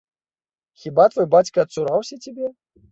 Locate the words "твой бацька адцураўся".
1.13-2.15